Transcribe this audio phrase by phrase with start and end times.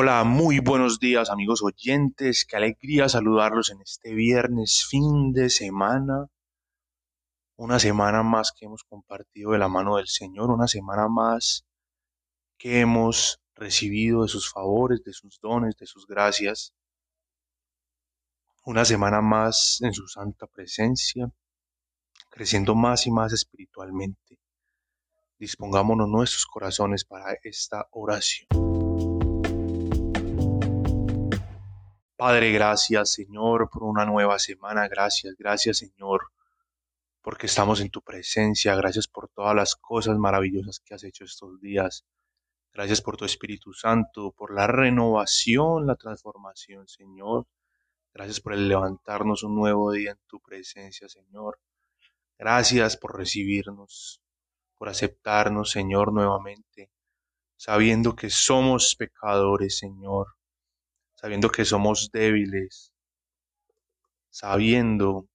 [0.00, 6.28] Hola, muy buenos días amigos oyentes, qué alegría saludarlos en este viernes fin de semana,
[7.56, 11.66] una semana más que hemos compartido de la mano del Señor, una semana más
[12.58, 16.72] que hemos recibido de sus favores, de sus dones, de sus gracias,
[18.64, 21.28] una semana más en su santa presencia,
[22.30, 24.38] creciendo más y más espiritualmente.
[25.40, 28.67] Dispongámonos nuestros corazones para esta oración.
[32.18, 36.32] Padre, gracias Señor por una nueva semana, gracias, gracias Señor,
[37.22, 41.60] porque estamos en tu presencia, gracias por todas las cosas maravillosas que has hecho estos
[41.60, 42.04] días,
[42.72, 47.46] gracias por tu Espíritu Santo, por la renovación, la transformación, Señor,
[48.12, 51.60] gracias por el levantarnos un nuevo día en tu presencia, Señor,
[52.36, 54.20] gracias por recibirnos,
[54.76, 56.90] por aceptarnos, Señor, nuevamente,
[57.56, 60.37] sabiendo que somos pecadores, Señor
[61.20, 62.92] sabiendo que somos débiles,
[64.30, 65.28] sabiendo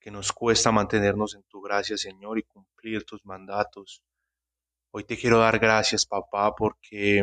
[0.00, 4.02] que nos cuesta mantenernos en tu gracia, Señor, y cumplir tus mandatos.
[4.90, 7.22] Hoy te quiero dar gracias, papá, porque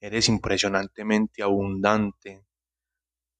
[0.00, 2.44] eres impresionantemente abundante.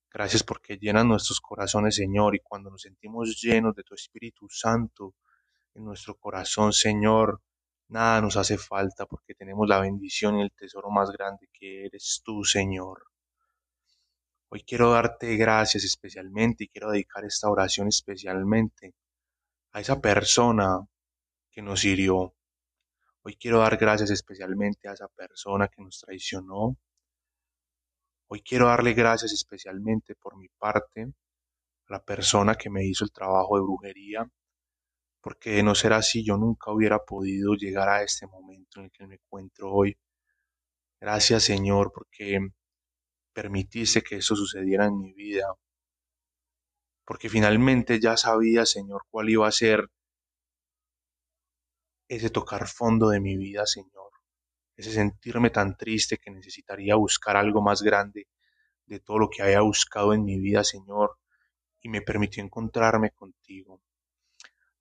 [0.09, 5.17] Gracias porque llenas nuestros corazones, Señor, y cuando nos sentimos llenos de tu Espíritu Santo
[5.75, 7.43] en nuestro corazón, Señor,
[7.89, 12.23] nada nos hace falta porque tenemos la bendición y el tesoro más grande que eres
[12.25, 13.03] tú, Señor.
[14.51, 18.95] Hoy quiero darte gracias especialmente y quiero dedicar esta oración especialmente
[19.73, 20.87] a esa persona
[21.51, 22.35] que nos hirió.
[23.23, 26.79] Hoy quiero dar gracias especialmente a esa persona que nos traicionó.
[28.29, 33.13] Hoy quiero darle gracias especialmente por mi parte a la persona que me hizo el
[33.13, 34.31] trabajo de brujería,
[35.21, 38.93] porque de no ser así yo nunca hubiera podido llegar a este momento en el
[38.93, 39.95] que me encuentro hoy.
[41.01, 42.39] Gracias Señor, porque
[43.39, 45.47] permitiste que eso sucediera en mi vida,
[47.05, 49.89] porque finalmente ya sabía, Señor, cuál iba a ser
[52.09, 54.11] ese tocar fondo de mi vida, Señor,
[54.75, 58.27] ese sentirme tan triste que necesitaría buscar algo más grande
[58.87, 61.17] de todo lo que había buscado en mi vida, Señor,
[61.81, 63.81] y me permitió encontrarme contigo.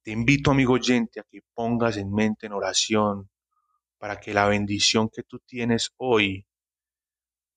[0.01, 3.29] Te invito, amigo oyente, a que pongas en mente en oración
[3.99, 6.46] para que la bendición que tú tienes hoy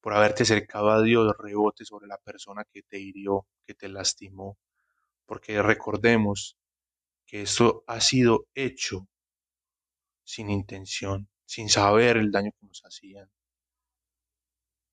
[0.01, 4.59] por haberte acercado a Dios rebote sobre la persona que te hirió, que te lastimó,
[5.27, 6.57] porque recordemos
[7.27, 9.07] que esto ha sido hecho
[10.25, 13.31] sin intención, sin saber el daño que nos hacían.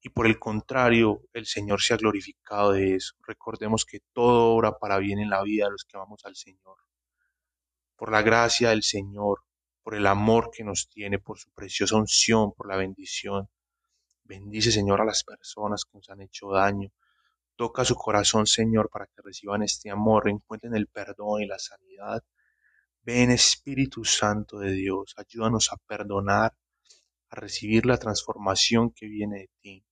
[0.01, 3.15] Y por el contrario, el Señor se ha glorificado de eso.
[3.25, 6.77] Recordemos que todo obra para bien en la vida de los que vamos al Señor.
[7.95, 9.43] Por la gracia del Señor,
[9.81, 13.49] por el amor que nos tiene, por su preciosa unción, por la bendición,
[14.27, 16.91] Bendice, Señor, a las personas que nos han hecho daño.
[17.55, 22.21] Toca su corazón, Señor, para que reciban este amor, encuentren el perdón y la sanidad.
[23.03, 26.53] Ven, Espíritu Santo de Dios, ayúdanos a perdonar,
[27.29, 29.85] a recibir la transformación que viene de ti.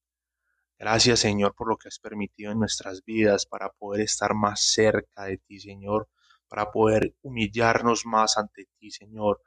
[0.77, 5.23] Gracias, Señor, por lo que has permitido en nuestras vidas para poder estar más cerca
[5.23, 6.09] de ti, Señor,
[6.49, 9.41] para poder humillarnos más ante ti, Señor,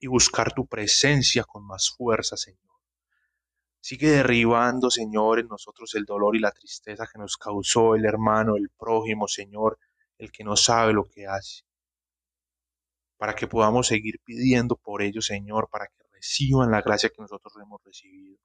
[0.00, 2.73] y buscar tu presencia con más fuerza, Señor.
[3.86, 8.56] Sigue derribando, Señor, en nosotros el dolor y la tristeza que nos causó el hermano,
[8.56, 9.78] el prójimo, Señor,
[10.16, 11.64] el que no sabe lo que hace.
[13.18, 17.52] Para que podamos seguir pidiendo por ellos, Señor, para que reciban la gracia que nosotros
[17.62, 18.38] hemos recibido.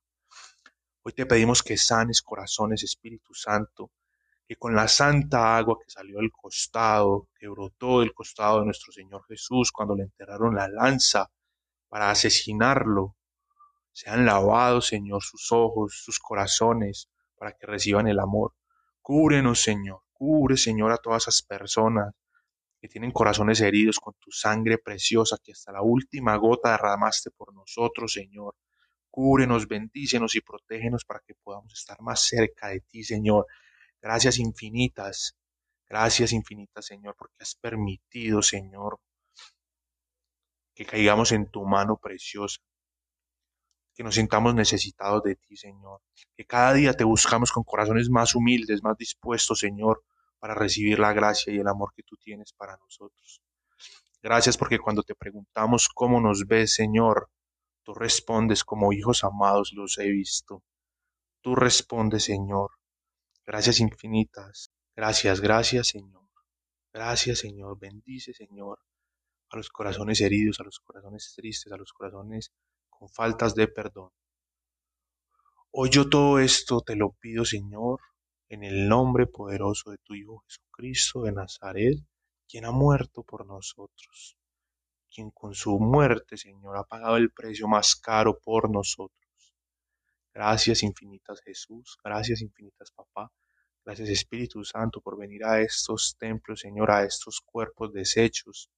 [1.04, 3.92] Hoy te pedimos que sanes corazones, Espíritu Santo,
[4.46, 8.92] que con la santa agua que salió del costado, que brotó del costado de nuestro
[8.92, 11.32] Señor Jesús cuando le enterraron la lanza
[11.88, 13.16] para asesinarlo,
[14.00, 18.54] sean lavados, Señor, sus ojos, sus corazones, para que reciban el amor.
[19.02, 22.14] Cúbrenos, Señor, cubre, Señor, a todas esas personas
[22.80, 27.54] que tienen corazones heridos con tu sangre preciosa que hasta la última gota derramaste por
[27.54, 28.56] nosotros, Señor.
[29.10, 33.48] Cúbrenos, bendícenos y protégenos para que podamos estar más cerca de ti, Señor.
[34.02, 35.36] Gracias infinitas,
[35.90, 39.02] gracias infinitas, Señor, porque has permitido, Señor,
[40.74, 42.62] que caigamos en tu mano preciosa
[44.00, 46.00] que nos sintamos necesitados de ti, Señor.
[46.34, 50.06] Que cada día te buscamos con corazones más humildes, más dispuestos, Señor,
[50.40, 53.42] para recibir la gracia y el amor que tú tienes para nosotros.
[54.24, 57.30] Gracias porque cuando te preguntamos cómo nos ves, Señor,
[57.84, 60.64] tú respondes como hijos amados los he visto.
[61.42, 62.70] Tú respondes, Señor.
[63.46, 64.72] Gracias infinitas.
[64.96, 66.24] Gracias, gracias, Señor.
[66.94, 67.78] Gracias, Señor.
[67.78, 68.80] Bendice, Señor,
[69.50, 72.54] a los corazones heridos, a los corazones tristes, a los corazones
[73.00, 74.12] con faltas de perdón.
[75.72, 78.02] Hoy yo todo esto te lo pido, Señor,
[78.50, 81.98] en el nombre poderoso de tu Hijo Jesucristo de Nazaret,
[82.50, 84.36] quien ha muerto por nosotros,
[85.10, 89.56] quien con su muerte, Señor, ha pagado el precio más caro por nosotros.
[90.34, 93.32] Gracias infinitas Jesús, gracias infinitas Papá,
[93.86, 98.70] gracias Espíritu Santo por venir a estos templos, Señor, a estos cuerpos deshechos,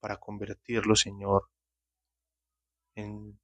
[0.00, 1.48] para convertirlos, Señor,
[2.98, 3.38] en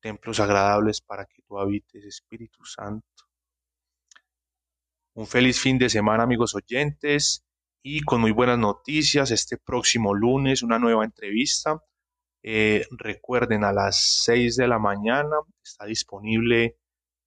[0.00, 3.06] templos agradables para que tú habites, Espíritu Santo.
[5.14, 7.44] Un feliz fin de semana, amigos oyentes,
[7.82, 9.30] y con muy buenas noticias.
[9.30, 11.82] Este próximo lunes, una nueva entrevista.
[12.42, 16.78] Eh, recuerden, a las 6 de la mañana está disponible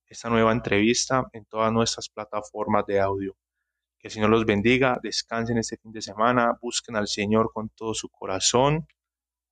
[0.08, 3.36] esta nueva entrevista en todas nuestras plataformas de audio.
[4.00, 7.94] Que el Señor los bendiga, descansen este fin de semana, busquen al Señor con todo
[7.94, 8.88] su corazón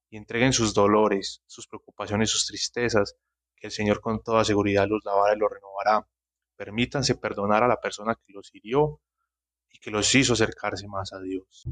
[0.09, 3.15] y entreguen sus dolores, sus preocupaciones, sus tristezas,
[3.55, 6.07] que el Señor con toda seguridad los lavará y los renovará.
[6.55, 9.01] Permítanse perdonar a la persona que los hirió
[9.69, 11.67] y que los hizo acercarse más a Dios.